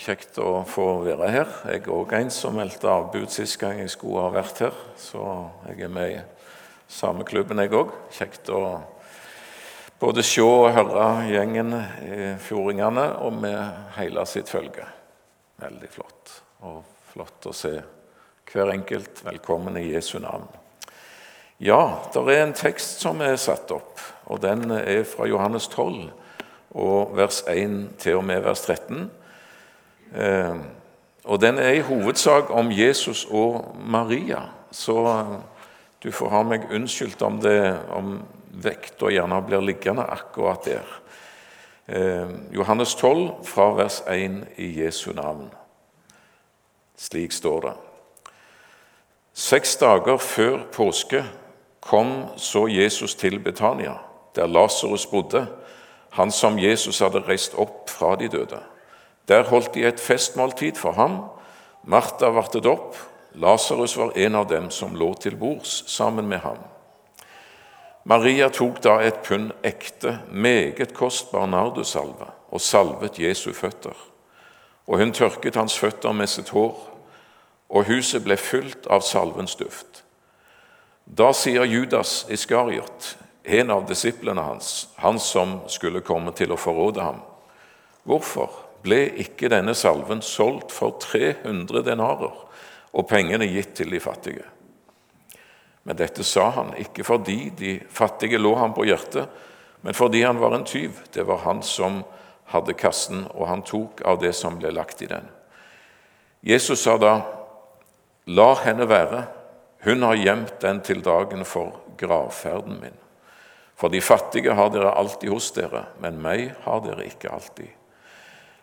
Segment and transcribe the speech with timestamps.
[0.00, 1.50] kjekt å få være her.
[1.68, 5.22] Jeg er òg en som meldte avbud sist gang jeg skulle ha vært her, så
[5.68, 6.22] jeg er med i
[6.92, 7.92] samme klubben, jeg òg.
[8.14, 8.62] Kjekt å
[10.02, 14.86] både se og høre gjengen i fjordingene og med hele sitt følge.
[15.62, 16.34] Veldig flott.
[16.66, 16.82] Og
[17.12, 17.76] flott å se
[18.52, 19.24] hver enkelt.
[19.24, 20.48] Velkommen i Jesu navn.
[21.62, 26.10] Ja, det er en tekst som er satt opp, og den er fra Johannes 12
[26.74, 29.10] og vers 1 til og med vers 13.
[30.14, 30.56] Eh,
[31.24, 35.26] og den er i hovedsak om Jesus og Maria, så
[36.02, 38.16] du får ha meg unnskyldt om, det, om
[38.64, 40.88] vekta gjerne blir liggende akkurat der.
[41.86, 45.50] Eh, Johannes 12, fra vers 1 i Jesu navn.
[46.96, 47.76] Slik står det.
[49.32, 51.22] Seks dager før påske
[51.80, 53.94] kom så Jesus til Betania,
[54.36, 55.46] der Lasarus bodde,
[56.10, 58.60] han som Jesus hadde reist opp fra de døde.
[59.28, 61.18] Der holdt de et festmåltid for ham.
[61.84, 62.96] Martha vartet opp.
[63.34, 66.58] Lasarus var en av dem som lå til bords sammen med ham.
[68.04, 73.94] Maria tok da et pund ekte, meget kostbar nardusalve og salvet Jesu føtter.
[74.86, 76.74] Og hun tørket hans føtter med sitt hår,
[77.70, 80.02] og huset ble fylt av salvens duft.
[81.06, 83.14] Da sier Judas Iskariot,
[83.44, 87.22] en av disiplene hans, han som skulle komme til å forråde ham.
[88.02, 88.50] Hvorfor
[88.82, 92.34] ble ikke denne salven solgt for 300 denarer
[92.92, 94.44] og pengene gitt til de fattige?
[95.82, 99.26] Men dette sa han ikke fordi de fattige lå ham på hjertet,
[99.82, 101.00] men fordi han var en tyv.
[101.10, 102.02] Det var han som
[102.52, 105.26] hadde kassen, og han tok av det som ble lagt i den.
[106.42, 107.22] Jesus sa da,
[108.26, 109.26] 'La henne være,
[109.82, 113.00] hun har gjemt den til dagen for gravferden min.'
[113.74, 117.70] For de fattige har dere alltid hos dere, men meg har dere ikke alltid.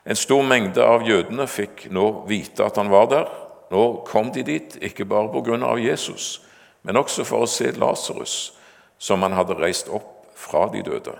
[0.09, 3.27] En stor mengde av jødene fikk nå vite at han var der.
[3.69, 5.29] Nå kom de dit, ikke bare
[5.61, 6.41] av Jesus,
[6.81, 8.53] men også for å se Lasarus,
[8.97, 11.13] som han hadde reist opp fra de døde.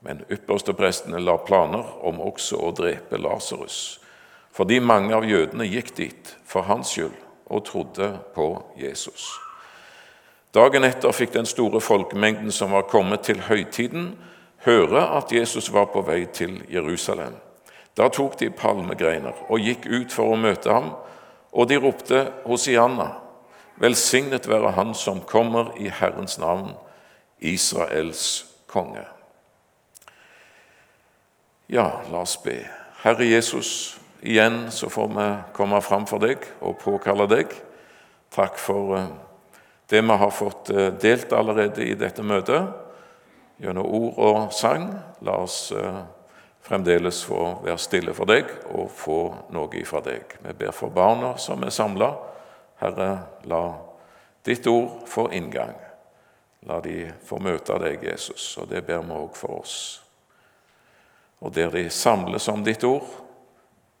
[0.00, 4.00] Men yppersteprestene la planer om også å drepe Lasarus,
[4.50, 7.12] fordi mange av jødene gikk dit for hans skyld
[7.52, 8.48] og trodde på
[8.80, 9.28] Jesus.
[10.56, 14.14] Dagen etter fikk den store folkemengden som var kommet til høytiden,
[14.64, 17.36] høre at Jesus var på vei til Jerusalem.
[17.96, 20.92] Da tok de palmegreiner og gikk ut for å møte ham,
[21.56, 23.14] og de ropte Hosianna,
[23.80, 26.74] velsignet være Han som kommer i Herrens navn,
[27.40, 29.04] Israels konge.
[31.68, 32.60] Ja, la oss be.
[33.02, 37.52] Herre Jesus, igjen så får vi komme fram for deg og påkalle deg.
[38.32, 39.08] Takk for eh,
[39.90, 42.68] det vi har fått eh, delt allerede i dette møtet,
[43.62, 44.90] gjennom ord og sang.
[45.24, 46.00] La oss eh,
[46.66, 49.20] fremdeles få være stille for deg og få
[49.54, 50.38] noe ifra deg.
[50.42, 52.08] Vi ber for barna som er samla.
[52.80, 53.10] Herre,
[53.46, 53.62] la
[54.46, 55.76] ditt ord få inngang.
[56.66, 59.76] La de få møte deg, Jesus, og det ber vi òg for oss.
[61.38, 63.06] Og der de samles om ditt ord,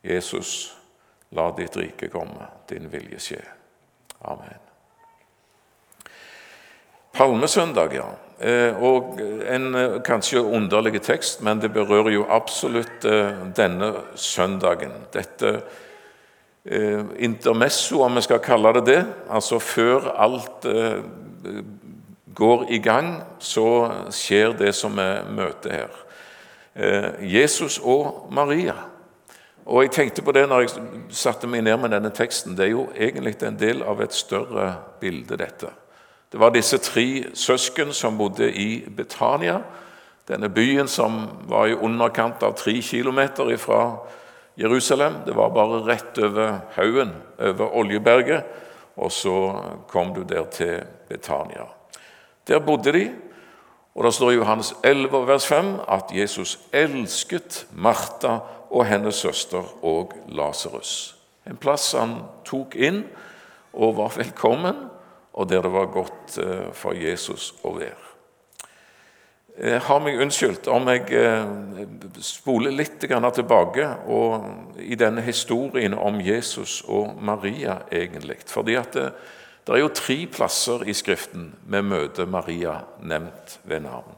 [0.02, 0.74] Jesus,
[1.30, 3.42] la ditt rike komme, din vilje skje.
[4.26, 4.62] Amen.
[7.14, 8.10] Palmesøndag, ja.
[8.38, 9.16] Eh, og
[9.48, 14.92] en eh, kanskje underlig tekst, men det berører jo absolutt eh, denne søndagen.
[15.12, 15.60] Dette
[17.22, 19.02] intermesso, om vi skal kalle det det.
[19.30, 20.66] Altså før alt
[22.34, 23.68] går i gang, så
[24.10, 26.00] skjer det som vi møter her.
[27.22, 28.74] Jesus og Maria.
[29.62, 30.74] Og Jeg tenkte på det når jeg
[31.14, 32.58] satte meg ned med denne teksten.
[32.58, 35.70] Det er jo egentlig en del av et større bilde, dette.
[36.36, 39.54] Det var disse tre søsken som bodde i Betania,
[40.28, 41.14] denne byen som
[41.48, 43.78] var i underkant av tre kilometer fra
[44.60, 45.14] Jerusalem.
[45.24, 48.44] Det var bare rett over haugen, over Oljeberget,
[49.00, 49.32] og så
[49.88, 51.64] kom du der til Betania.
[52.48, 53.06] Der bodde de,
[53.94, 59.64] og det står i Johannes 11, vers 5 at Jesus elsket Martha og hennes søster
[59.82, 61.16] og Lasarus.
[61.48, 63.06] En plass han tok inn
[63.72, 64.84] og var velkommen
[65.36, 68.04] og der det var godt eh, for Jesus å være.
[69.56, 71.84] Jeg eh, har meg unnskyldt om jeg eh,
[72.24, 73.88] spoler litt tilbake
[74.80, 78.38] i denne historien om Jesus og Maria, egentlig.
[78.48, 79.10] Fordi det,
[79.64, 84.16] det er jo tre plasser i Skriften vi møter Maria nevnt ved navn.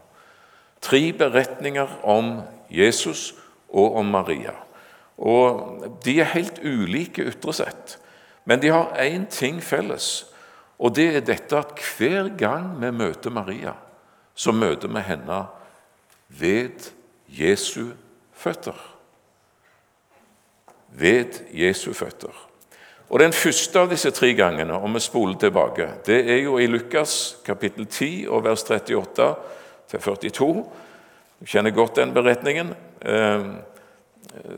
[0.81, 3.33] Tre beretninger om Jesus
[3.69, 4.55] og om Maria.
[5.19, 7.99] Og De er helt ulike ytre sett,
[8.47, 10.29] men de har én ting felles.
[10.79, 13.75] Og det er dette at hver gang vi møter Maria,
[14.35, 15.41] så møter vi henne
[16.29, 16.93] ved
[17.29, 17.91] Jesu
[18.33, 18.77] føtter.
[20.89, 22.33] ved Jesu føtter.
[23.09, 26.67] Og Den første av disse tre gangene, om vi spoler tilbake, det er jo i
[26.67, 29.29] Lukas kapittel 10 og vers 38
[29.89, 30.65] til 42.
[31.41, 32.75] Du kjenner godt den beretningen.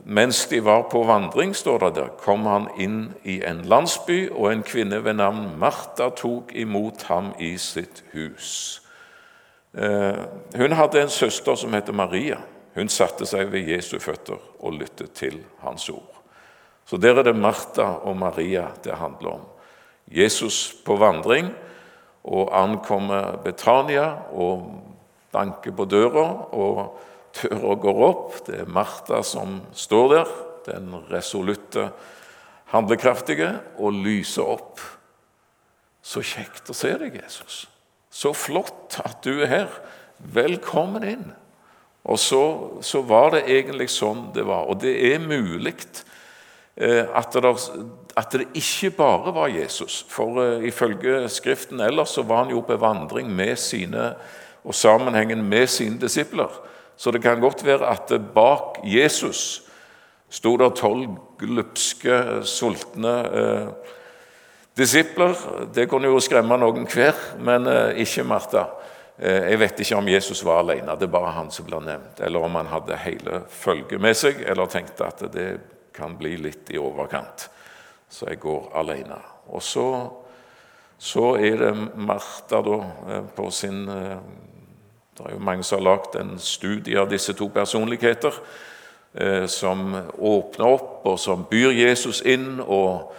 [0.03, 4.51] Mens de var på vandring, står det der, kom han inn i en landsby, og
[4.51, 8.81] en kvinne ved navn Martha tok imot ham i sitt hus.
[9.73, 10.23] Eh,
[10.59, 12.41] hun hadde en søster som heter Maria.
[12.75, 16.19] Hun satte seg ved Jesu føtter og lyttet til hans ord.
[16.85, 19.45] Så der er det Martha og Maria det handler om.
[20.11, 21.53] Jesus på vandring
[22.27, 24.67] og ankommer Betania og
[25.31, 26.27] banker på døra.
[26.51, 26.99] og
[27.37, 28.39] Døra går opp.
[28.47, 30.31] Det er Martha som står der,
[30.67, 31.89] den resolutte,
[32.71, 34.81] handlekraftige, og lyser opp.
[36.01, 37.65] Så kjekt å se deg, Jesus.
[38.11, 39.77] Så flott at du er her.
[40.33, 41.29] Velkommen inn.
[42.03, 42.41] Og så,
[42.81, 44.67] så var det egentlig sånn det var.
[44.71, 45.75] Og det er mulig
[46.75, 50.01] eh, at, at, det ikke bare var Jesus.
[50.09, 54.15] For uh, ifølge Skriften ellers så var han jo på vandring med sine,
[54.65, 56.49] og sammenhengen med sine disipler.
[57.01, 59.63] Så det kan godt være at bak Jesus
[60.29, 63.95] sto det tolv glupske, sultne eh,
[64.77, 65.33] disipler.
[65.73, 68.67] Det kunne jo skremme noen hver, men eh, ikke Martha.
[69.17, 72.21] Eh, jeg vet ikke om Jesus var alene, det er bare han som blir nevnt.
[72.21, 75.49] Eller om han hadde hele følget med seg, eller tenkte at det
[75.97, 77.47] kan bli litt i overkant.
[78.11, 79.17] Så jeg går alene.
[79.49, 79.87] Og så,
[81.01, 84.15] så er det Martha da, eh, på sin eh,
[85.17, 88.35] det er jo mange som har lagd en studie av disse to personligheter,
[89.13, 93.11] eh, som åpner opp, og som byr Jesus inn og,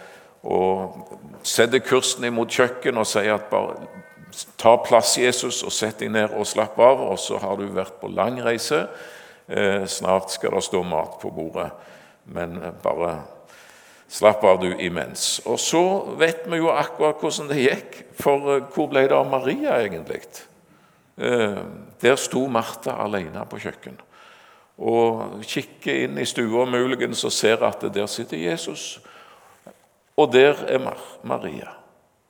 [0.43, 3.77] og setter kursen imot kjøkken og sier at bare
[4.57, 7.99] ta plass, Jesus, og sett deg ned og slapp av, og så har du vært
[8.01, 8.87] på lang reise.
[9.47, 11.69] Eh, snart skal det stå mat på bordet,
[12.33, 13.17] men eh, bare
[14.13, 15.41] slapp av du imens.
[15.45, 15.83] Og så
[16.19, 20.23] vet vi jo akkurat hvordan det gikk, for eh, hvor ble det av Maria egentlig?
[21.17, 21.57] Eh,
[22.01, 23.99] der sto Martha alene på kjøkken
[24.81, 28.97] og kikker inn i stua muligens og ser at der sitter Jesus.
[30.17, 30.81] Og der er
[31.23, 31.69] Maria.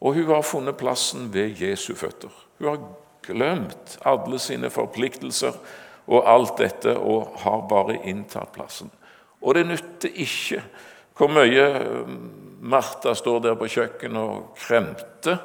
[0.02, 2.32] Og hun har funnet plassen ved Jesu føtter.
[2.60, 2.82] Hun har
[3.24, 5.56] glemt alle sine forpliktelser
[6.08, 8.92] og alt dette og har bare inntatt plassen.
[9.42, 10.64] Og det nytter ikke
[11.16, 12.14] hvor mye eh,
[12.64, 15.40] Martha står der på kjøkkenet og kremter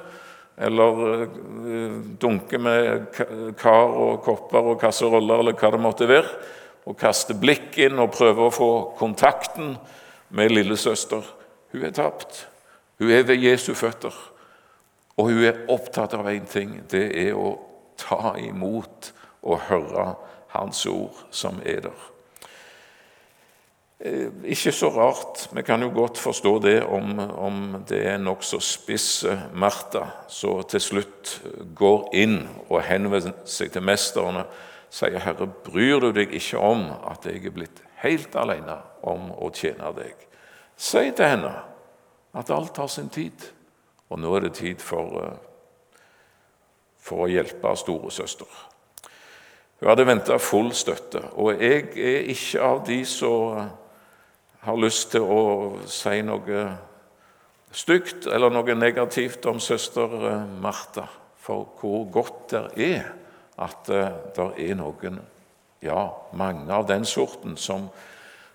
[0.61, 3.07] eller eh, dunke med
[3.59, 6.33] kar og kopper og kasseroller eller hva det måtte være,
[6.89, 9.75] og kaste blikk inn og prøve å få kontakten
[10.35, 11.25] med lillesøster.
[11.73, 12.47] Hun er tapt.
[12.99, 14.15] Hun er ved Jesu føtter,
[15.17, 16.79] og hun er opptatt av én ting.
[16.91, 17.53] Det er å
[18.01, 19.13] ta imot
[19.43, 20.15] og høre
[20.55, 22.05] Hans ord som er der.
[24.01, 25.49] Eh, ikke så rart.
[25.53, 30.81] Vi kan jo godt forstå det om, om det er nokså spisse Martha som til
[30.81, 31.33] slutt
[31.75, 34.53] går inn og henvender seg til mesteren og
[34.91, 39.51] sier, 'Herre, bryr du deg ikke om at jeg er blitt helt alene om å
[39.51, 40.29] tjene deg?'
[40.77, 41.53] Si til henne
[42.39, 43.51] at alt har sin tid,
[44.11, 45.37] og nå er det tid for, eh,
[47.03, 48.47] for å hjelpe storesøster.
[49.81, 53.71] Hun hadde venta full støtte, og jeg er ikke av de som
[54.65, 55.41] har lyst til å
[55.87, 56.65] si noe
[57.75, 61.07] stygt eller noe negativt om søster eh, Martha,
[61.39, 63.11] for hvor godt det er
[63.59, 65.21] at eh, det er noen,
[65.85, 67.89] ja, mange av den sorten, som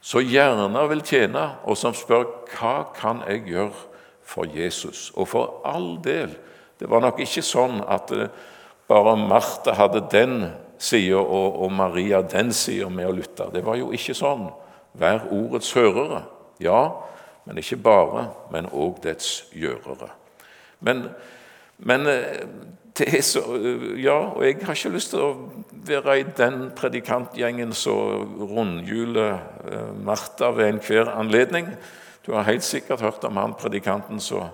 [0.03, 2.25] så gjerne vil tjene, og som spør
[2.57, 3.85] hva kan jeg gjøre
[4.27, 5.11] for Jesus?
[5.15, 6.33] Og for all del,
[6.79, 8.27] det var nok ikke sånn at eh,
[8.89, 10.49] bare Martha hadde den
[10.83, 13.47] sida og, Maria den sida med å lytte.
[13.53, 14.49] Det var jo ikke sånn.
[14.93, 16.23] Vær ordets hørere,
[16.61, 16.89] ja,
[17.45, 20.11] men ikke bare, men òg dets gjørere.
[20.85, 21.07] Men,
[21.77, 23.41] men eh, så,
[23.97, 25.31] ja, og jeg har ikke lyst til å
[25.87, 29.33] være i den predikantgjengen som rundhjuler
[29.65, 31.73] eh, Martha ved enhver anledning.
[32.23, 34.53] Du har helt sikkert hørt om han predikanten som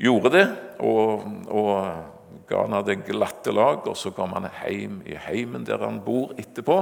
[0.00, 0.46] gjorde det,
[0.80, 5.82] og, og ga han det glatte lag, og så kom han hjem i heimen der
[5.84, 6.78] han bor etterpå.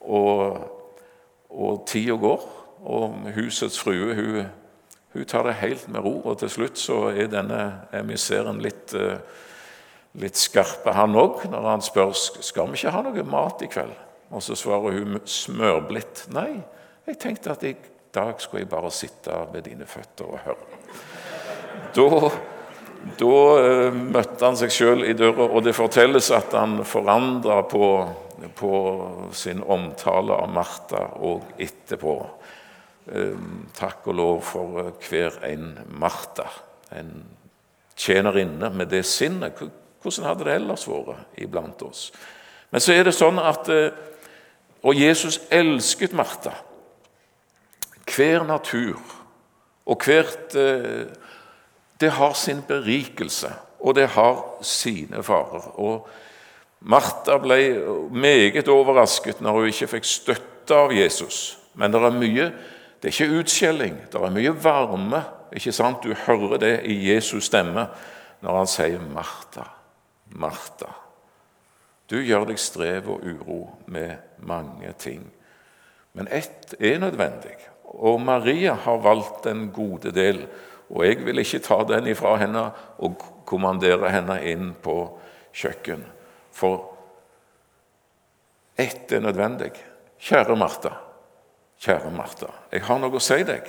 [0.00, 0.77] og
[1.48, 2.46] og tida går,
[2.88, 4.48] og husets frue hun,
[5.14, 6.14] hun, tar det helt med ro.
[6.24, 7.62] Og til slutt så er denne
[7.96, 9.18] emissæren litt, eh,
[10.20, 13.96] litt skarpe, han òg, når han spør skal vi ikke ha noe mat i kveld.
[14.30, 16.60] Og så svarer hun smørblidt nei.
[17.08, 17.74] Jeg tenkte at i
[18.14, 20.66] dag skulle jeg bare sitte ved dine føtter og høre.
[21.96, 22.30] Da,
[23.16, 27.86] da uh, møtte han seg sjøl i døra, og det fortelles at han forandra på
[28.54, 28.72] på
[29.32, 32.14] sin omtale av Martha og etterpå.
[33.72, 36.44] takk og lov for hver en Martha,
[36.92, 37.24] en
[37.96, 39.56] tjenerinne med det sinnet.
[40.02, 42.12] Hvordan hadde det ellers vært iblant oss?
[42.70, 43.70] Men så er det sånn at
[44.82, 46.52] Og Jesus elsket Martha.
[48.06, 49.00] Hver natur
[49.86, 50.54] og hvert
[51.98, 55.72] Det har sin berikelse, og det har sine farer.
[55.82, 56.06] Og
[56.80, 57.58] Martha ble
[58.14, 61.58] meget overrasket når hun ikke fikk støtte av Jesus.
[61.74, 62.50] Men det er mye
[62.98, 65.22] det er ikke utskjelling, det er mye varme.
[65.52, 66.02] ikke sant?
[66.02, 67.86] Du hører det i Jesus stemme
[68.40, 69.64] når han sier 'Martha,
[70.34, 70.94] Martha'.
[72.10, 75.32] Du gjør deg strev og uro med mange ting.
[76.12, 80.46] Men ett er nødvendig, og Maria har valgt den gode del.
[80.90, 85.18] Og jeg vil ikke ta den ifra henne og kommandere henne inn på
[85.52, 86.04] kjøkken.
[86.58, 86.82] For
[88.78, 89.72] ett er nødvendig.
[90.18, 90.94] Kjære Martha.
[91.78, 93.66] Kjære Martha, jeg har noe å si deg.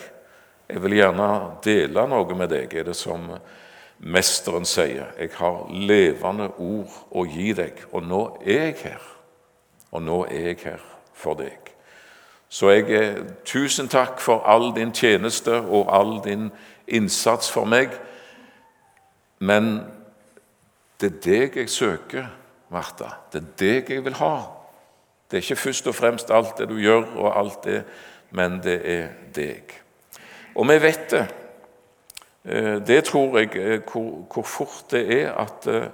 [0.70, 1.28] Jeg vil gjerne
[1.66, 3.28] dele noe med deg, er det som
[4.00, 5.12] Mesteren sier.
[5.20, 9.08] Jeg har levende ord å gi deg, og nå er jeg her.
[9.92, 11.74] Og nå er jeg her for deg.
[12.50, 16.48] Så jeg er tusen takk for all din tjeneste og all din
[16.88, 17.94] innsats for meg.
[19.38, 19.84] Men
[21.02, 22.32] det er deg jeg søker,
[22.70, 23.10] Martha.
[23.34, 24.34] Det er deg jeg vil ha.
[25.30, 27.84] Det er ikke først og fremst alt det du gjør, og alt det,
[28.32, 29.76] men det er deg.
[30.56, 31.26] Og vi vet det.
[32.46, 35.88] Eh, det tror jeg eh, hvor, hvor fort det er at eh,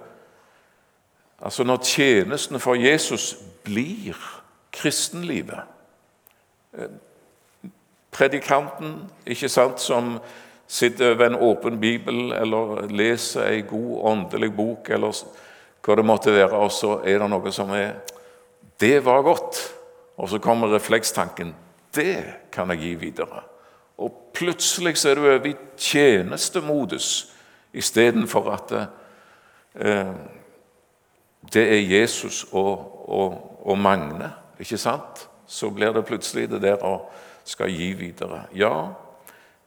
[1.41, 4.15] altså Når tjenesten for Jesus blir
[4.71, 5.59] kristenlivet
[8.11, 10.19] Predikanten ikke sant, som
[10.67, 15.11] sitter ved en åpen bibel eller leser ei god åndelig bok, eller
[15.85, 17.93] hva det måtte være, og så er det noe som er
[18.81, 19.59] det var godt.
[20.17, 21.55] Og så kommer reflekstanken.
[21.95, 23.43] Det kan jeg gi videre.
[23.97, 27.31] Og plutselig så er du over i tjenestemodus
[27.75, 28.73] istedenfor at
[29.75, 30.13] eh,
[31.53, 34.31] det er Jesus og, og, og, Magne.
[34.59, 35.27] Ikke sant?
[35.47, 36.97] Så blir det plutselig det der å
[37.45, 38.45] skal gi videre.
[38.55, 38.91] Ja,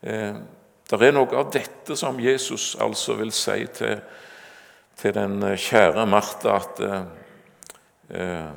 [0.01, 0.41] eh,
[0.89, 4.01] det er noe av dette som Jesus altså vil si til,
[4.99, 6.79] til den kjære Martha, at
[8.09, 8.49] eh,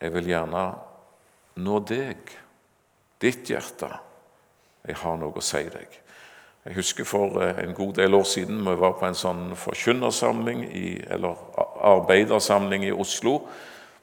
[0.00, 0.64] jeg vil gjerne
[1.64, 2.34] nå deg,
[3.22, 3.88] ditt hjerte.
[4.86, 5.96] Jeg har noe å si deg.
[6.66, 10.66] Jeg husker for eh, en god del år siden vi var på en sånn forkynnersamling,
[10.68, 11.40] i, eller
[11.94, 13.38] arbeidersamling i Oslo.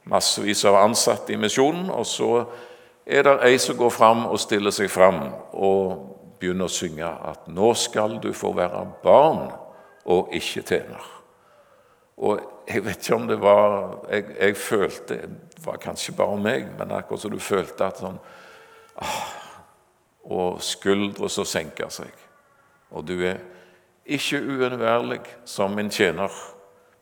[0.10, 1.92] Massevis av ansatte i misjonen.
[1.94, 2.32] Og så
[3.06, 6.10] er det ei som går fram og stiller seg fram og
[6.42, 9.52] begynner å synge at 'nå skal du få være barn
[10.06, 11.10] og ikke tjener'.
[12.18, 16.68] Og jeg vet ikke om det var Jeg, jeg følte Det var kanskje bare meg,
[16.78, 18.20] men akkurat som du følte at sånn
[19.02, 19.24] ah,
[20.24, 22.12] Og skuldre som senker seg.
[22.92, 23.42] Og du er
[24.06, 26.32] ikke uunnværlig som min tjener,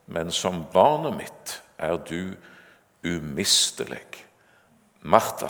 [0.06, 2.36] men som barnet mitt er du
[3.04, 4.06] umistelig.
[5.02, 5.50] Martha,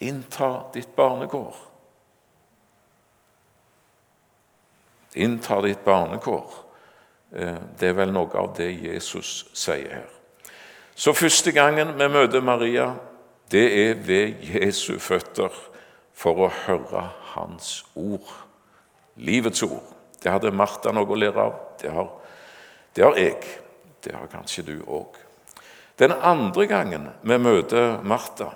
[0.00, 1.56] innta ditt barnekår.
[5.14, 6.67] Innta ditt barnekår.
[7.32, 10.08] Eh, det er vel noe av det Jesus sier her.
[10.98, 12.92] Så første gangen vi møter Maria,
[13.52, 15.54] det er ved Jesu føtter
[16.18, 17.04] for å høre
[17.34, 18.26] hans ord.
[19.16, 19.94] Livets ord.
[20.18, 21.58] Det hadde Martha noe å lære av.
[21.78, 22.08] Det har,
[22.96, 23.42] det har jeg.
[24.02, 25.16] Det har kanskje du òg.
[25.98, 28.52] Den andre gangen vi møter Martha,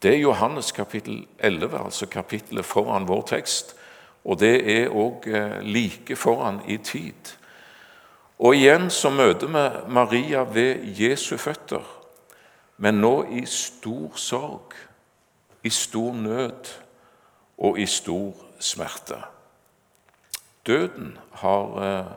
[0.00, 3.72] det er Johannes kapittel 11, altså kapittelet foran vår tekst.
[4.24, 7.34] Og det er òg eh, like foran i tid.
[8.38, 11.84] Og igjen så møter vi Maria ved Jesu føtter,
[12.76, 14.74] men nå i stor sorg,
[15.62, 16.72] i stor nød
[17.58, 19.20] og i stor smerte.
[20.66, 22.12] Døden har eh,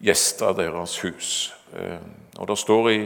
[0.00, 1.54] gjesta deres hus.
[1.76, 2.00] Eh,
[2.38, 3.00] og Det står i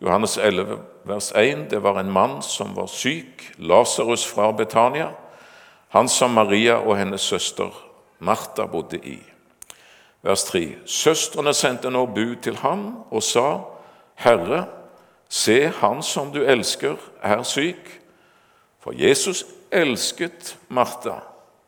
[0.00, 5.10] Johannes 11, vers 1 det var en mann som var syk, Lasarus fra Betania,
[5.88, 7.70] han som Maria og hennes søster
[8.18, 9.33] Martha bodde i.
[10.24, 10.62] Vers 3.
[10.88, 13.60] Søstrene sendte nå bud til ham og sa,
[14.16, 14.64] Herre,
[15.28, 17.90] se, han som du elsker, er syk.
[18.80, 21.18] For Jesus elsket Martha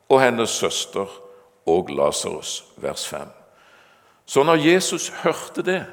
[0.09, 1.11] og hennes søster
[1.67, 2.63] og Lasarus.
[2.77, 3.27] Vers 5.
[4.25, 5.83] Så når Jesus hørte det,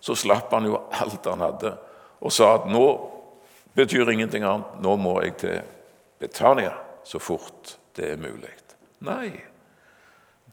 [0.00, 1.74] så slapp han jo alt han hadde,
[2.20, 2.86] og sa at nå
[3.76, 5.58] betyr ingenting annet, nå må jeg til
[6.18, 6.72] Betania
[7.04, 8.52] så fort det er mulig.
[9.04, 9.30] Nei,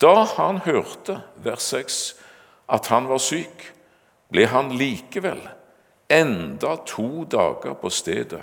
[0.02, 2.16] da han hørte, vers 6,
[2.70, 3.68] at han var syk,
[4.34, 5.42] ble han likevel
[6.14, 8.42] enda to dager på stedet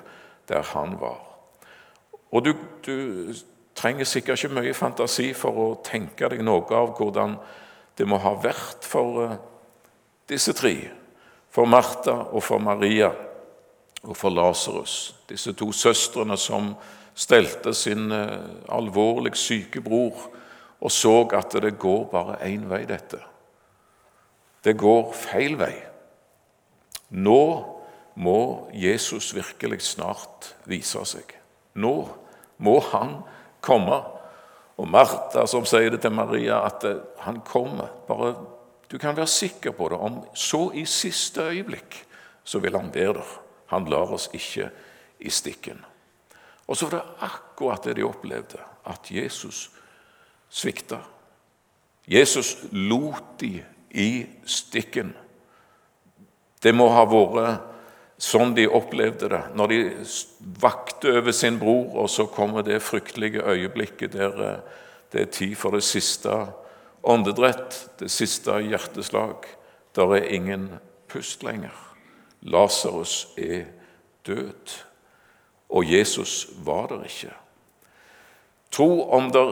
[0.49, 1.19] der han var.
[2.31, 2.55] Og du,
[2.87, 3.35] du
[3.75, 7.37] trenger sikkert ikke mye fantasi for å tenke deg noe av hvordan
[7.99, 9.37] det må ha vært for eh,
[10.31, 10.75] disse tre.
[11.51, 13.11] For Martha og for Maria
[14.07, 16.73] og for Lasarus, disse to søstrene som
[17.19, 18.39] stelte sin eh,
[18.73, 20.31] alvorlig syke bror
[20.81, 23.21] og så at det går bare én vei, dette.
[24.65, 25.75] Det går feil vei.
[27.11, 27.43] Nå
[28.21, 31.35] må Jesus virkelig snart vise seg.
[31.75, 31.95] Nå
[32.61, 33.21] må han
[33.65, 34.01] komme.
[34.81, 37.93] Og Martha som sier det til Maria, at eh, han kommer.
[38.09, 38.35] Bare
[38.91, 39.99] Du kan være sikker på det.
[39.99, 42.07] Om så i siste øyeblikk
[42.45, 43.37] så vil han være der.
[43.71, 44.71] Han lar oss ikke
[45.21, 45.85] i stikken.
[46.67, 49.71] Og så var det akkurat det de opplevde, at Jesus
[50.51, 51.01] svikta.
[52.11, 55.15] Jesus lot de i stikken.
[56.63, 57.67] Det må ha vært
[58.21, 59.79] sånn de opplevde det, når de
[60.61, 64.79] vakte over sin bror, og så kommer det fryktelige øyeblikket der eh,
[65.11, 66.31] det er tid for det siste
[67.03, 69.49] åndedrett, det siste hjerteslag.
[69.97, 70.69] Der er ingen
[71.11, 71.75] pust lenger.
[72.47, 73.65] Lasarus er
[74.27, 74.77] død,
[75.69, 77.33] og Jesus var der ikke.
[78.71, 79.47] Tro om det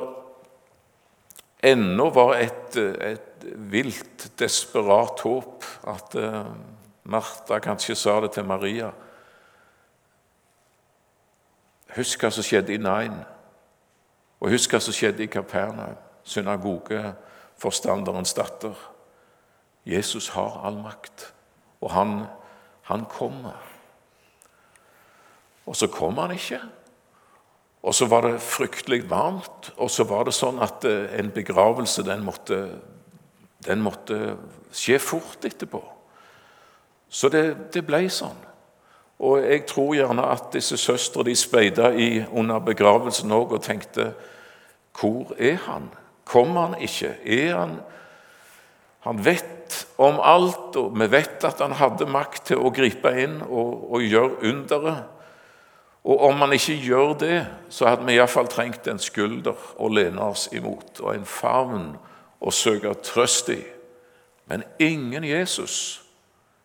[1.63, 6.47] ennå var et, et vilt, desperat håp at uh,
[7.09, 8.91] Martha kanskje sa det til Maria.
[11.97, 13.17] Husk hva som skjedde i Nain,
[14.39, 15.97] og husk hva som skjedde i Kapernaum,
[16.29, 18.77] synagogeforstanderens datter.
[19.89, 21.35] Jesus har all makt,
[21.81, 22.11] og han,
[22.91, 23.57] han kommer.
[25.67, 26.61] Og så kommer han ikke.
[27.83, 32.03] Og så var det fryktelig varmt, og så var det sånn at eh, en begravelse
[32.07, 32.59] den måtte,
[33.67, 34.35] den måtte
[34.75, 35.81] skje fort etterpå.
[37.09, 38.37] Så det, det, ble sånn.
[39.19, 41.91] Og jeg tror gjerne at disse søstre de speida
[42.31, 44.13] under begravelsen òg og tenkte
[44.99, 45.89] Hvor er han?
[46.25, 47.17] Kommer han ikke?
[47.25, 47.81] Er han
[49.07, 53.39] Han vet om alt, og vi vet at han hadde makt til å gripe inn
[53.47, 55.18] og, og gjøre underet.
[56.05, 60.23] Og om man ikke gjør det, så hadde vi iallfall trengt en skulder å lene
[60.31, 61.91] oss imot, og en favn
[62.41, 63.61] å søke trøst i.
[64.49, 66.03] Men ingen Jesus.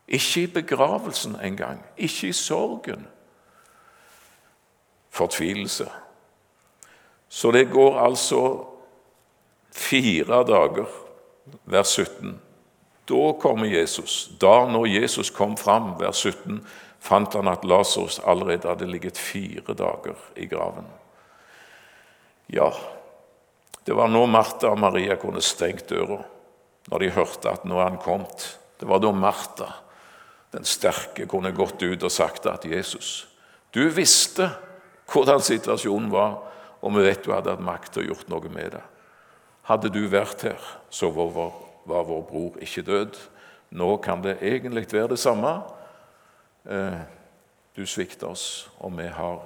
[0.08, 1.82] Ikke i begravelsen engang.
[1.98, 3.08] Ikke i sorgen.
[5.10, 5.89] Fortvilelse.
[7.30, 8.65] Så det går altså
[9.74, 10.86] fire dager,
[11.65, 12.39] vers 17.
[13.10, 14.32] Da kommer Jesus.
[14.41, 16.62] Da når Jesus kom fram, vers 17,
[17.03, 20.87] fant han at Lasarus allerede hadde ligget fire dager i graven.
[22.47, 22.69] Ja,
[23.83, 26.21] det var nå Martha og Maria kunne stengt døra,
[26.87, 28.45] når de hørte at nå er han kommet.
[28.79, 29.67] Det var da Martha,
[30.55, 33.25] den sterke, kunne gått ut og sagt at Jesus,
[33.73, 34.51] du visste
[35.11, 36.39] hvordan situasjonen var,
[36.83, 38.83] og vi vet du hadde hatt makt til å gjort noe med det.
[39.67, 40.59] Hadde du vært her,
[40.91, 41.53] så var vår,
[41.87, 43.19] var vår bror ikke død.
[43.79, 45.57] Nå kan det egentlig være det samme.
[46.69, 46.99] Eh,
[47.76, 49.41] du svikter oss, og vi har,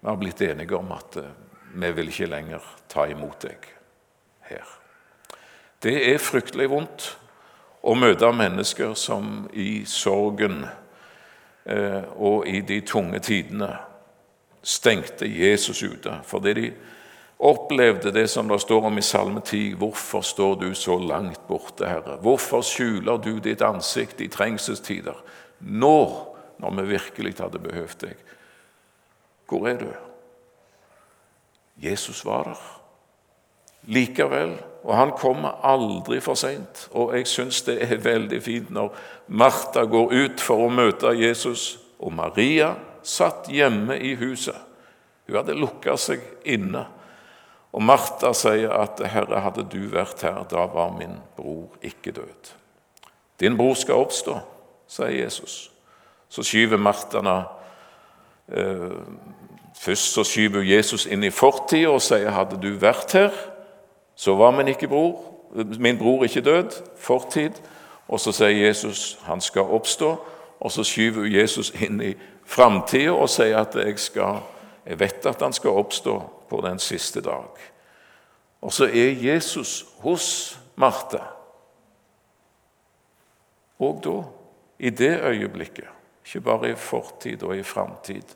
[0.00, 1.32] vi har blitt enige om at eh,
[1.74, 3.66] vi vil ikke lenger ta imot deg
[4.48, 4.76] her.
[5.82, 7.10] Det er fryktelig vondt
[7.82, 10.64] å møte mennesker som i sorgen
[11.64, 13.70] eh, og i de tunge tidene
[14.60, 16.66] stengte Jesus ute fordi de
[17.40, 21.88] opplevde det som det står om i Salme 10.: Hvorfor står du så langt borte,
[21.88, 22.18] Herre?
[22.20, 25.16] Hvorfor skjuler du ditt ansikt i trengselstider?
[25.60, 26.12] Når,
[26.58, 28.28] når vi virkelig hadde behøvd deg.
[29.48, 29.90] Hvor er du?
[31.80, 32.60] Jesus var der
[33.88, 36.86] likevel, og han kommer aldri for seint.
[36.92, 38.92] Og jeg syns det er veldig fint når
[39.28, 44.56] Martha går ut for å møte Jesus, og Maria satt hjemme i huset.
[45.26, 46.84] Hun hadde lukka seg inne.
[47.72, 52.54] Og Martha sier at 'Herre, hadde du vært her, da var min bror ikke død'.
[53.40, 54.40] Din bror skal oppstå
[54.90, 55.70] sier Jesus.
[56.28, 57.42] Så skyver Martana
[58.48, 58.90] eh,
[59.80, 63.36] Først så skyver Jesus inn i fortida og sier hadde du vært her,
[64.18, 65.22] så var min, ikke bror,
[65.80, 66.74] min bror ikke død.
[67.00, 67.56] Fortid.
[68.08, 70.10] Og så sier Jesus han skal oppstå.
[70.60, 72.12] Og så skyver Jesus inn i
[72.44, 74.42] framtida og sier at jeg, skal,
[74.84, 76.18] jeg vet at han skal oppstå
[76.50, 77.48] på den siste dag.
[78.60, 81.22] Og så er Jesus hos Martha.
[83.78, 84.18] Og da
[84.80, 85.88] i det øyeblikket,
[86.24, 88.34] ikke bare i fortid og i framtid.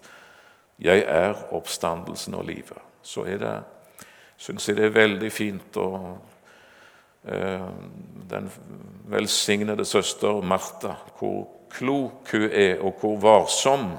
[0.78, 2.80] Jeg er oppstandelsen og livet.
[3.02, 3.54] Så er det,
[4.37, 5.88] syns jeg det er veldig fint å
[7.24, 7.68] eh,
[8.30, 8.50] Den
[9.09, 13.92] velsignede søster Martha, hvor klok hun er, og hvor varsom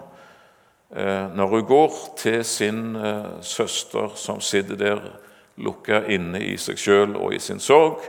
[0.91, 5.03] eh, når hun går til sin eh, søster som sitter der
[5.57, 8.03] lukka inne i seg sjøl og i sin sorg.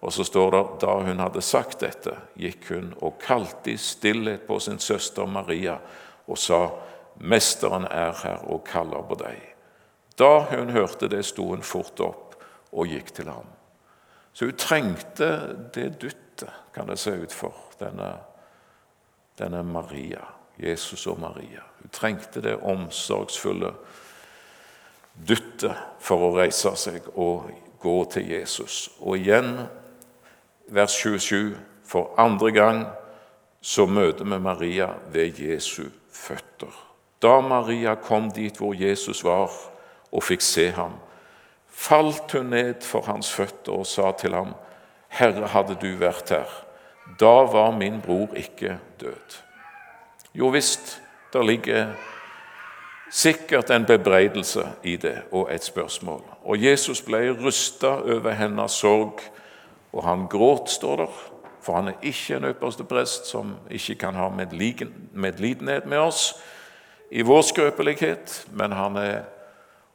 [0.00, 4.46] Og så står det da hun hadde sagt dette, gikk hun og kalte i stillhet
[4.46, 5.78] på sin søster Maria
[6.26, 6.68] og sa:"
[7.18, 9.40] Mesteren er her og kaller på deg.
[10.18, 12.36] Da hun hørte det, sto hun fort opp
[12.70, 13.48] og gikk til ham.
[14.32, 18.12] Så hun trengte det dyttet, kan det se ut for, denne,
[19.38, 20.22] denne Maria.
[20.58, 21.62] Jesus og Maria.
[21.82, 23.72] Hun trengte det omsorgsfulle
[25.28, 27.50] dyttet for å reise seg og
[27.82, 28.88] gå til Jesus.
[28.98, 29.52] Og igjen,
[30.68, 32.86] vers 27, for andre gang
[33.60, 36.72] så møter vi Maria ved Jesu føtter.
[37.22, 39.50] Da Maria kom dit hvor Jesus var,
[40.12, 40.94] og fikk se ham,
[41.68, 44.54] falt hun ned for hans føtter og sa til ham,
[45.08, 46.48] Herre, hadde du vært her,
[47.20, 49.38] da var min bror ikke død.
[50.34, 51.00] Jo visst,
[51.32, 51.92] der ligger
[53.10, 56.22] sikkert en bebreidelse i det og et spørsmål.
[56.44, 59.20] Og Jesus ble rysta over hennes sorg,
[59.92, 61.18] og han gråt, står der.
[61.60, 66.34] For han er ikke en øverste prest som ikke kan ha medlidenhet med oss
[67.10, 69.22] i vår skrøpelighet, men han er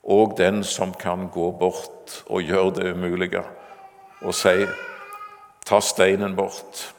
[0.03, 3.43] òg den som kan gå bort og gjøre det umulige
[4.21, 4.65] og si
[5.65, 6.93] 'ta steinen bort'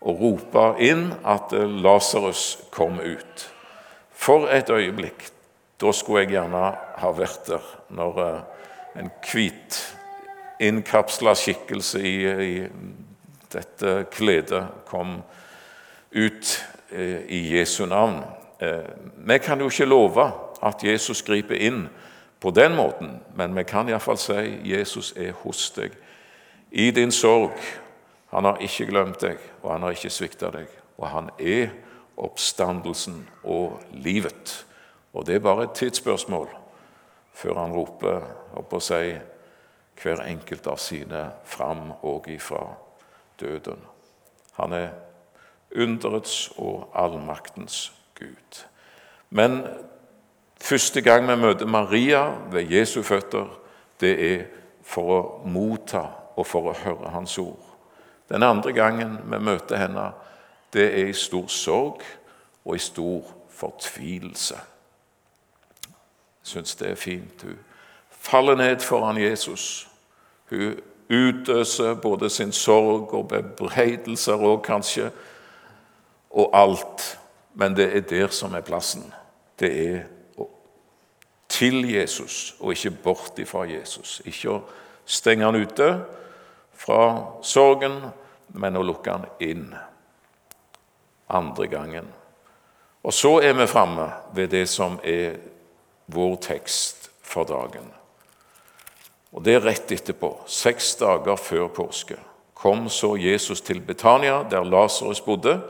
[0.00, 3.52] og rope inn at Lasarus kom ut.
[4.12, 5.30] For et øyeblikk.
[5.80, 8.40] Da skulle jeg gjerne ha vært der når eh,
[9.02, 9.97] en hvit,
[10.60, 12.66] innkapsla skikkelse i, i,
[13.52, 15.20] dette kledet kom
[16.12, 16.50] ut
[16.90, 18.20] eh, i Jesu navn.
[18.60, 20.30] Eh, vi kan jo ikke love
[20.62, 21.86] at Jesus griper inn
[22.40, 25.96] på den måten, men vi kan iallfall si Jesus er hos deg
[26.70, 27.56] i din sorg
[28.30, 30.68] han har ikke glemt deg, og han har ikke svikta deg.
[30.98, 31.70] Og han er
[32.20, 34.66] oppstandelsen og livet.
[35.12, 36.48] Og det er bare et tidsspørsmål
[37.32, 38.26] før han roper
[38.58, 39.22] opp og sier
[40.02, 42.62] hver enkelt av sine fram og ifra
[43.40, 43.80] døden.
[44.58, 44.88] Han er
[45.76, 48.64] underets og allmaktens Gud.
[49.30, 49.62] Men
[50.60, 53.46] første gang vi møter Maria ved Jesu føtter,
[54.00, 54.44] det er
[54.82, 56.06] for å motta
[56.36, 57.64] og for å høre Hans ord.
[58.28, 60.10] Den andre gangen vi møter henne,
[60.72, 62.02] det er i stor sorg
[62.64, 64.58] og i stor fortvilelse.
[65.84, 67.42] Jeg syns det er fint.
[67.42, 67.58] Hun
[68.10, 69.87] faller ned foran Jesus.
[70.50, 75.10] Hun utøser både sin sorg og bebreidelser og kanskje
[76.30, 77.18] og alt.
[77.54, 79.12] Men det er der som er plassen.
[79.60, 80.04] Det er
[81.48, 84.20] til Jesus og ikke bort ifra Jesus.
[84.24, 84.62] Ikke å
[85.08, 85.88] stenge han ute,
[86.78, 87.02] fra
[87.42, 87.96] sorgen,
[88.54, 89.72] men å lukke han inn
[91.34, 92.06] andre gangen.
[93.02, 94.06] Og så er vi framme
[94.36, 95.40] ved det som er
[96.06, 97.90] vår tekst for dagen.
[99.32, 102.16] Og Det er rett etterpå, seks dager før påske,
[102.54, 105.60] kom så Jesus til Betania, der Lasarus bodde,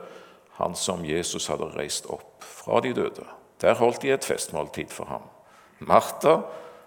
[0.59, 3.27] han som Jesus hadde reist opp fra de døde.
[3.61, 5.27] Der holdt de et festmåltid for ham.
[5.79, 6.41] Martha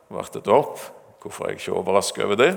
[0.10, 0.79] vartet opp.
[1.21, 2.51] Hvorfor er jeg ikke overrasket over det?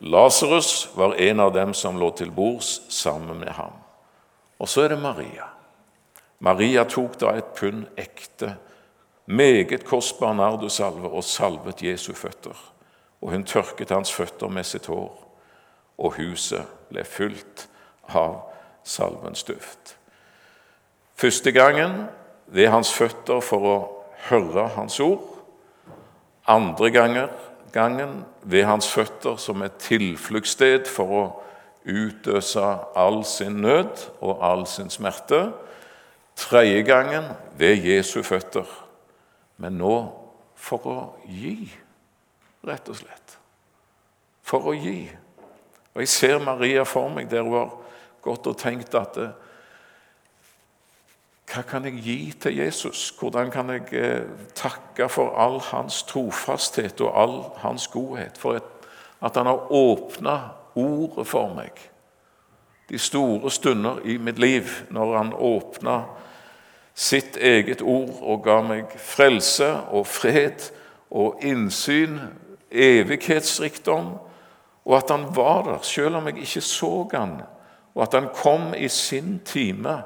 [0.00, 3.72] Lasarus var en av dem som lå til bords sammen med ham.
[4.60, 5.48] Og så er det Maria.
[6.38, 8.54] Maria tok da et pund ekte,
[9.26, 12.54] meget kostbar nardusalve og salvet Jesu føtter.
[13.26, 15.10] Og hun tørket hans føtter med sitt hår,
[15.98, 16.62] og huset
[16.92, 17.64] ble fylt
[18.06, 18.36] av
[18.86, 19.96] salvens duft.
[21.18, 22.04] Første gangen
[22.46, 23.76] ved hans føtter for å
[24.28, 25.24] høre hans ord.
[26.46, 27.32] Andre ganger
[27.74, 31.24] gangen ved hans føtter som et tilfluktssted for å
[31.86, 32.62] utøse
[32.94, 35.48] all sin nød og all sin smerte.
[36.36, 38.70] Tredje gangen ved Jesu føtter,
[39.56, 39.96] men nå
[40.54, 41.72] for å gi,
[42.66, 43.38] rett og slett.
[44.46, 45.08] For å gi.
[45.94, 47.74] Og Jeg ser Maria for meg der hun har
[48.22, 49.18] gått og tenkt at
[51.46, 53.12] hva kan jeg gi til Jesus?
[53.18, 54.24] Hvordan kan jeg eh,
[54.54, 58.38] takke for all hans trofasthet og all hans godhet?
[58.38, 58.58] For
[59.22, 60.36] at han har åpna
[60.74, 61.70] ordet for meg.
[62.90, 66.00] De store stunder i mitt liv når han åpna
[66.94, 70.68] sitt eget ord og ga meg frelse og fred
[71.10, 72.18] og innsyn,
[72.70, 74.14] evighetsrikdom,
[74.86, 77.40] og at han var der selv om jeg ikke så han,
[77.94, 80.02] og at han kom i sin time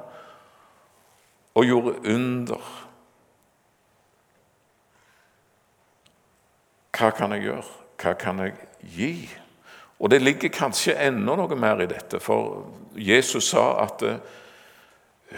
[1.55, 2.63] og gjorde under.
[6.97, 7.65] Hva kan jeg gjøre?
[8.01, 9.15] Hva kan jeg gi?
[10.01, 14.21] Og det ligger kanskje enda noe mer i dette, for Jesus sa at eh,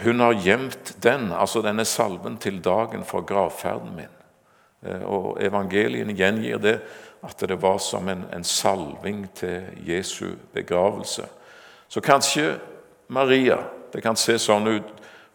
[0.03, 4.13] hun har gjemt den, altså denne salven, til dagen for gravferden min.
[4.85, 6.77] Eh, og Evangeliene gjengir det
[7.23, 11.25] at det var som en, en salving til Jesu begravelse.
[11.87, 12.57] Så kanskje
[13.07, 13.57] Maria,
[13.93, 14.89] det kan se sånn ut,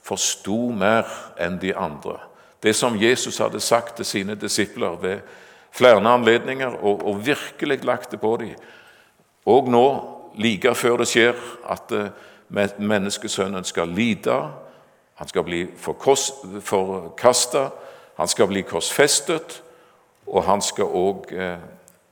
[0.04, 1.06] forsto mer
[1.40, 2.18] enn de andre.
[2.62, 5.20] Det som Jesus hadde sagt til sine disipler ved
[5.70, 8.54] flere anledninger, og, og virkelig lagt det på dem.
[9.46, 9.84] Og nå,
[10.37, 11.37] like før det skjer,
[11.70, 12.11] at eh,
[12.78, 14.38] menneskesønnen skal lide,
[15.18, 17.68] han skal bli forkasta,
[18.18, 19.61] han skal bli korsfestet,
[20.26, 21.61] og han skal òg eh,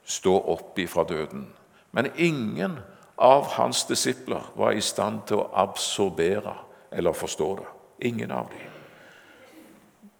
[0.07, 1.49] stå opp ifra døden.
[1.90, 2.79] Men ingen
[3.19, 6.55] av hans disipler var i stand til å absorbere
[6.95, 7.66] eller forstå det.
[8.07, 8.73] Ingen av dem.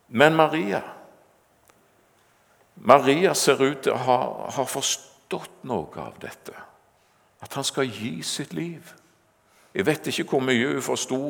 [0.09, 0.83] Men Maria
[2.77, 4.19] Maria ser ut til å ha,
[4.53, 6.53] ha forstått noe av dette.
[7.41, 8.93] At han skal gi sitt liv.
[9.75, 11.21] Jeg vet ikke hvor mye hun forsto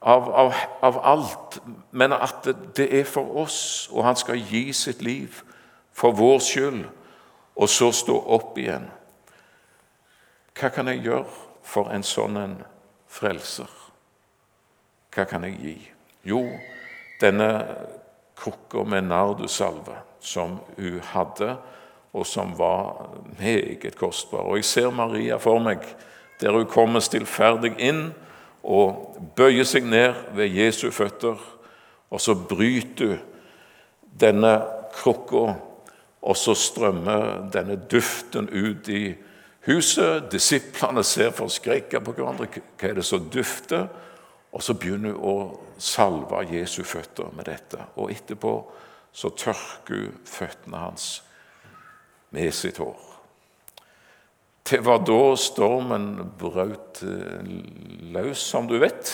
[0.00, 1.58] av, av, av, alt,
[1.90, 5.42] men at det, er for oss, og han skal gi sitt liv
[5.92, 6.84] for vår skyld,
[7.60, 8.86] og så stå opp igjen.
[10.56, 11.26] Hva kan jeg gjøre
[11.66, 12.56] for en sånn en
[13.10, 13.68] frelser?
[15.12, 15.76] Hva kan jeg gi?
[16.24, 16.46] Jo,
[17.20, 17.50] denne
[18.40, 21.58] krukka med nardusalve som hun hadde,
[22.12, 24.48] og som var meget kostbar.
[24.48, 25.84] Og Jeg ser Maria for meg
[26.40, 28.10] der hun kommer stillferdig inn
[28.62, 31.38] og bøyer seg ned ved Jesu føtter,
[32.10, 33.18] og så bryter du
[34.20, 34.60] denne
[34.92, 35.54] krukka,
[36.20, 39.14] og så strømmer denne duften ut i
[39.66, 40.28] huset.
[40.32, 42.48] Disiplene ser forskrekka på hverandre.
[42.76, 43.86] Hva er det som dufter?
[44.52, 45.36] Og så begynner hun å
[45.80, 47.80] salve Jesu føtter med dette.
[47.96, 48.54] Og etterpå
[49.12, 51.06] så tørker hun føttene hans
[52.34, 53.09] med sitt hår.
[54.70, 57.46] Det var da stormen brøt eh,
[58.14, 59.10] løs, som du vet.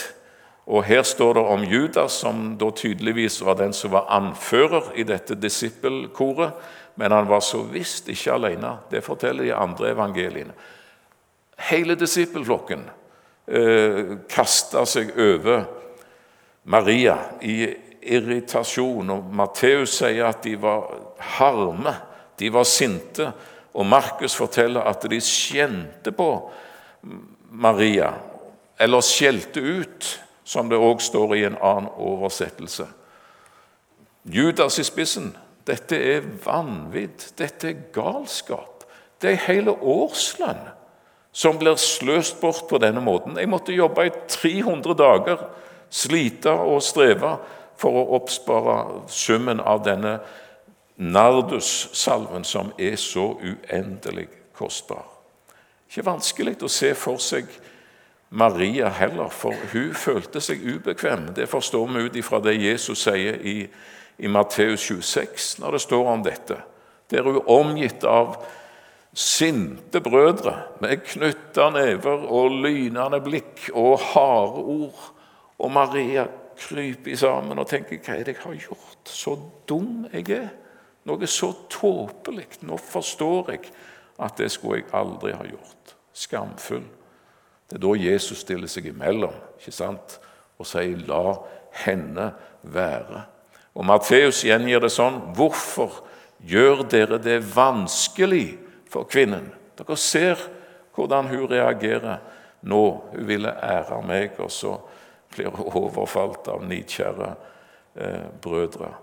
[0.67, 5.05] Og Her står det om Judas, som da tydeligvis var den som var anfører i
[5.07, 6.53] dette disippelkoret.
[6.95, 8.75] Men han var så visst ikke alene.
[8.91, 10.53] Det forteller de andre evangeliene.
[11.71, 12.85] Hele disippelflokken
[13.47, 15.65] eh, kasta seg over
[16.69, 17.63] Maria i
[18.01, 19.09] irritasjon.
[19.09, 20.91] og Matteus sier at de var
[21.37, 21.95] harme,
[22.37, 23.31] de var sinte.
[23.73, 26.29] Og Markus forteller at de skjente på
[27.51, 28.13] Maria,
[28.79, 30.07] eller skjelte ut,
[30.47, 32.85] som det òg står i en annen oversettelse.
[34.27, 35.33] Judas i spissen.
[35.67, 37.33] Dette er vanvidd.
[37.39, 38.85] Dette er galskap.
[39.21, 40.61] Det er hele årslønn
[41.37, 43.37] som blir sløst bort på denne måten.
[43.37, 45.43] Jeg måtte jobbe i 300 dager,
[45.89, 47.35] slite og streve
[47.77, 48.77] for å oppspare
[49.11, 50.17] summen av denne
[50.97, 55.05] nardussalven, som er så uendelig kostbar.
[55.87, 57.47] Ikke vanskelig å se for seg
[58.29, 61.31] Maria heller, for hun følte seg ubekvem.
[61.35, 63.61] Det forstår vi ut ifra det Jesus sier i,
[64.17, 66.59] i Matteus 26, når det står om dette.
[67.11, 68.35] Der hun er omgitt av
[69.17, 75.07] sinte brødre med knytta never og lynende blikk og harde ord.
[75.57, 79.05] Og Maria kryper sammen og tenker 'Hva er det jeg har gjort?
[79.05, 80.66] Så dum jeg er.'
[81.07, 82.59] Noe så tåpelig.
[82.67, 83.71] Nå forstår jeg
[84.19, 85.95] at det skulle jeg aldri ha gjort.
[86.13, 86.85] Skamfull.
[87.67, 90.19] Det er da Jesus stiller seg imellom ikke sant?
[90.57, 91.37] og sier 'la
[91.85, 92.31] henne
[92.63, 93.21] være'.
[93.75, 96.03] Og Matteus gjengir det sånn 'Hvorfor
[96.41, 98.57] gjør dere det vanskelig?'
[98.89, 99.51] for kvinnen.
[99.77, 100.39] Dere ser
[100.95, 102.17] hvordan hun reagerer
[102.61, 103.03] nå.
[103.11, 104.77] Hun ville ære meg, og så
[105.35, 107.33] blir hun overfalt av nidkjære
[107.95, 108.93] eh, brødre.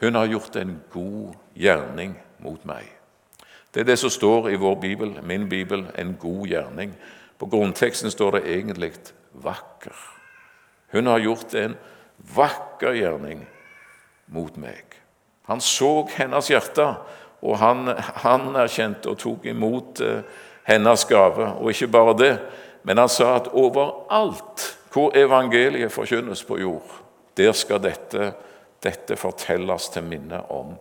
[0.00, 2.86] Hun har gjort en god gjerning mot meg.
[3.70, 6.94] Det er det som står i vår bibel, min bibel, en god gjerning.
[7.38, 8.92] På grunnteksten står det egentlig
[9.32, 10.08] 'vakker'.
[10.92, 11.76] Hun har gjort en
[12.36, 13.46] vakker gjerning
[14.26, 14.84] mot meg.
[15.42, 16.94] Han så hennes hjerte,
[17.42, 20.22] og han, han erkjente og tok imot eh,
[20.64, 21.46] hennes gave.
[21.60, 22.38] Og ikke bare det,
[22.82, 26.96] men han sa at overalt hvor evangeliet forkynnes på jord,
[27.36, 28.32] der skal dette,
[28.82, 30.74] dette fortelles til minne om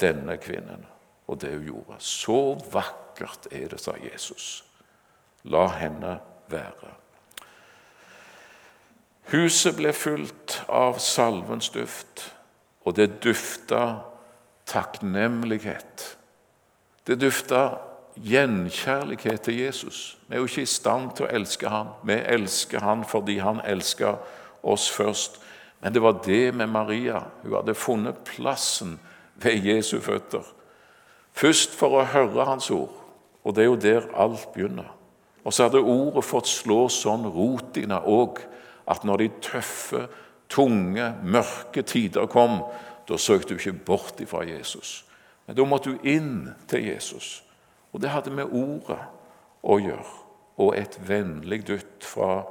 [0.00, 0.84] denne kvinnen
[1.26, 1.98] og det hun gjorde.
[1.98, 2.38] Så
[2.72, 4.64] vakkert er det, sa Jesus.
[5.44, 6.18] La henne
[6.52, 6.92] være.
[9.32, 12.26] Huset ble fylt av salvens duft,
[12.84, 14.04] og det dufta
[14.68, 16.10] takknemlighet.
[17.08, 17.78] Det dufta
[18.20, 20.18] gjenkjærlighet til Jesus.
[20.28, 21.94] Vi er jo ikke i stand til å elske han.
[22.04, 24.20] Vi elsker han fordi han elsker
[24.62, 25.40] oss først.
[25.84, 27.18] Men det var det med Maria.
[27.42, 28.96] Hun hadde funnet plassen
[29.36, 30.46] ved Jesu føtter.
[31.36, 32.94] Først for å høre hans ord,
[33.44, 34.88] og det er jo der alt begynner.
[35.44, 38.40] Og så hadde ordet fått slå sånn rot i henne òg
[38.88, 40.06] at når de tøffe,
[40.48, 42.62] tunge, mørke tider kom,
[43.04, 45.02] da søkte du ikke bort ifra Jesus.
[45.44, 47.42] Men da måtte du inn til Jesus.
[47.92, 49.02] Og det hadde med ordet
[49.60, 50.12] å gjøre.
[50.64, 52.46] Og et vennlig dytt fra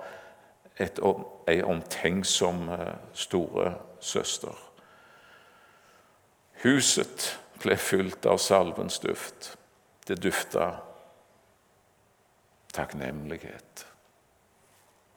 [0.79, 0.99] et,
[1.47, 2.69] ei omtenksom
[3.13, 3.13] storesøster.
[3.13, 4.55] store søster.
[6.63, 9.57] Huset ble fylt av salvens duft.
[10.07, 10.71] Det dufta
[12.73, 13.85] takknemlighet.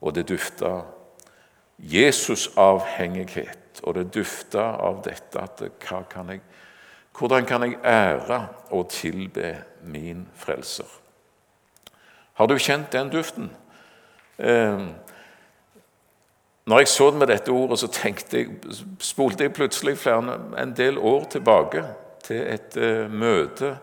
[0.03, 0.83] Og det dufta
[1.79, 3.81] Jesus-avhengighet.
[3.83, 6.41] Og det dufta av dette at kan jeg,
[7.19, 10.89] hvordan kan jeg ære og tilbe min frelser?
[12.37, 13.51] Har du kjent den duften?
[14.39, 14.81] Eh,
[16.67, 18.47] når jeg så det med dette ordet, så jeg,
[18.99, 21.85] spolte jeg plutselig flere, en del år tilbake
[22.27, 23.77] til et uh, møte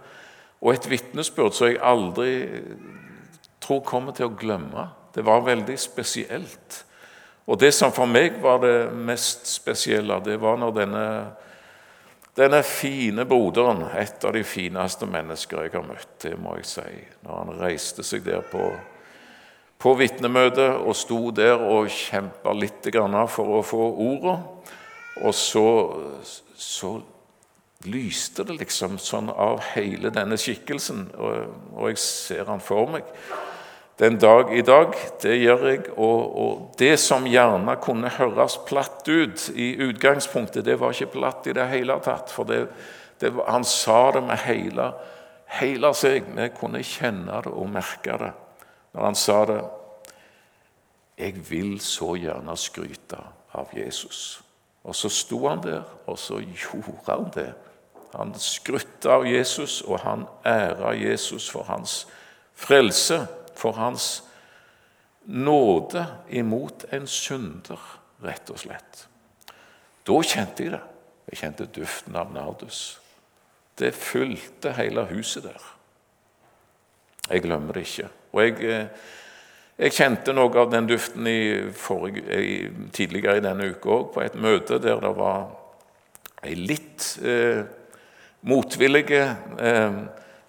[0.64, 2.34] og et vitnesbyrd som jeg aldri
[3.64, 4.90] tror kommer til å glemme.
[5.16, 6.84] Det var veldig spesielt.
[7.46, 11.08] Og det som for meg var det mest spesielle, det var når denne,
[12.36, 16.90] denne fine broderen, et av de fineste mennesker jeg har møtt, det må jeg si,
[17.24, 18.72] når han reiste seg der på
[19.84, 22.88] på vitnemøtet og sto der og kjempa litt
[23.28, 24.38] for å få ordet.
[25.24, 25.68] Og så,
[26.56, 27.02] så,
[27.84, 33.10] lyste det liksom sånn av hele denne skikkelsen, og, og, jeg ser han for meg.
[34.00, 35.82] Den dag i dag, det gjør jeg.
[35.98, 41.52] Og, og, det som gjerne kunne høres platt ut i utgangspunktet, det var ikke platt
[41.52, 42.32] i det hele tatt.
[42.32, 42.62] For det,
[43.20, 44.88] det, han sa det med hele,
[45.60, 46.32] hele seg.
[46.40, 48.32] Vi kunne kjenne det og merke det
[48.94, 49.64] når han sa det
[51.18, 53.18] 'Jeg vil så gjerne skryte
[53.54, 54.42] av Jesus'.
[54.84, 57.54] Og så sto han der, og så gjorde han det.
[58.16, 62.08] Han skrytte av Jesus, og han æra Jesus for hans
[62.54, 64.24] frelse, for hans
[65.26, 69.08] nåde imot en synder, rett og slett.
[70.08, 70.82] Da kjente jeg det.
[71.32, 73.00] Jeg kjente duften av nardus.
[73.80, 75.64] Det fylte hele huset der.
[77.30, 78.10] Jeg glemmer det ikke.
[78.34, 78.88] Og jeg, eh,
[79.78, 81.40] jeg kjente noe av den duften i
[81.78, 82.58] forrige, i,
[82.94, 85.48] tidligere i denne uka òg, på et møte der det var
[86.44, 87.64] ei litt eh,
[88.50, 89.24] motvillige
[89.62, 90.00] eh,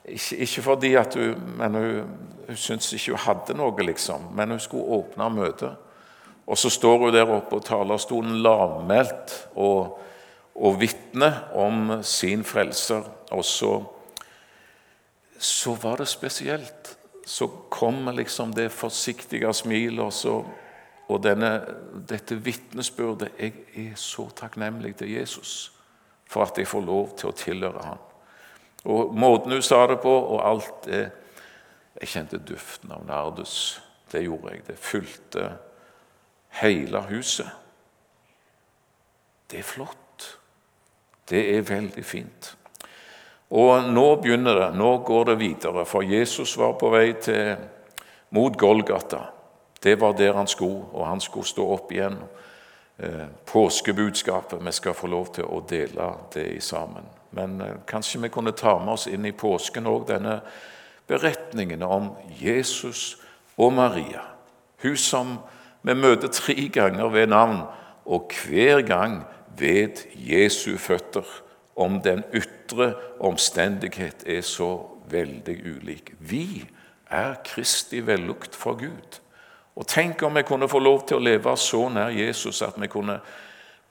[0.05, 2.14] ikke, ikke, fordi at hun, men hun,
[2.49, 5.81] hun syntes ikke hun hadde noe, liksom, men hun skulle åpne møtet.
[6.44, 9.94] Og så står hun der oppe på talerstolen lavmælt og,
[10.55, 13.07] og vitner om sin frelser.
[13.33, 13.79] Og så,
[15.38, 16.84] så var det spesielt
[17.27, 20.49] så kommer liksom det forsiktige smilet og,
[21.09, 21.51] og denne,
[22.09, 25.73] dette vitnesbyrdet Jeg er så takknemlig til Jesus
[26.29, 28.01] for at jeg får lov til å tilhøre ham.
[28.85, 31.05] Og Måten hun sa det på, og alt det
[31.95, 33.81] Jeg kjente duften av nardus.
[34.11, 34.65] Det gjorde jeg.
[34.67, 35.45] Det fylte
[36.59, 37.47] hele huset.
[39.51, 40.39] Det er flott.
[41.31, 42.57] Det er veldig fint.
[43.55, 47.55] Og nå begynner det, nå går det videre, for Jesus var på vei til,
[48.35, 49.21] mot Golgata.
[49.83, 52.17] Det var der han skulle, og han skulle stå opp igjen.
[52.99, 57.07] Eh, påskebudskapet, vi skal få lov til å dele det i sammen.
[57.35, 60.40] Men eh, kanskje vi kunne ta med oss inn i påsken òg denne
[61.07, 63.17] beretningen om Jesus
[63.59, 64.25] og Maria.
[64.83, 65.38] Hun som
[65.83, 67.62] vi møter tre ganger ved navn,
[68.05, 69.23] og hver gang
[69.59, 71.27] ved Jesu føtter
[71.77, 72.54] om den ytre
[73.21, 74.71] omstendighet er så
[75.11, 76.13] veldig ulik.
[76.19, 76.65] Vi
[77.11, 79.21] er Kristi vellukt for Gud.
[79.75, 82.89] Og Tenk om vi kunne få lov til å leve så nær Jesus at vi
[82.89, 83.19] kunne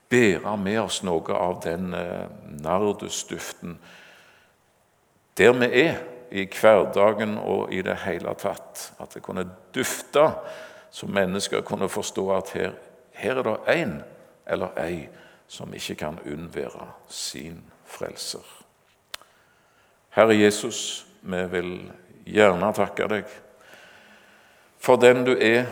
[0.10, 2.26] bære med oss noe av den eh,
[2.63, 3.78] nardusduften
[5.38, 5.96] der vi er
[6.34, 8.91] i hverdagen og i det hele tatt.
[9.02, 10.28] At det kunne dufte,
[10.93, 12.76] så mennesker kunne forstå at her,
[13.17, 13.96] her er det én
[14.46, 15.08] eller ei
[15.48, 18.62] som ikke kan unnvære sin frelser.
[20.13, 21.71] Herre Jesus, vi vil
[22.30, 23.32] gjerne takke deg
[24.84, 25.63] for den du er,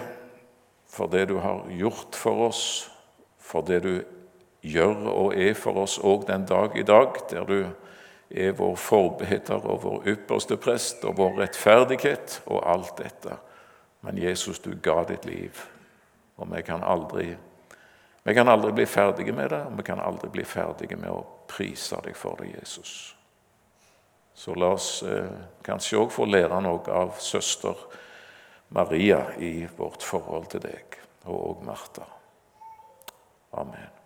[0.88, 2.64] for det du har gjort for oss,
[3.40, 3.94] for det du
[4.64, 7.60] gjør og er for oss òg den dag i dag, der du
[8.32, 13.36] er vår forbeder og vår ypperste prest og vår rettferdighet og alt dette.
[14.02, 15.60] Men Jesus, du ga ditt liv,
[16.40, 17.34] og vi kan aldri
[18.24, 21.24] vi kan aldri bli ferdige med det, og vi kan aldri bli ferdige med å
[21.50, 23.16] prise deg for det, Jesus.
[24.34, 25.30] Så la oss eh,
[25.66, 27.78] kanskje òg få lære noe av søster
[28.72, 32.08] Maria i vårt forhold til deg, og òg Martha.
[33.60, 34.01] Amen.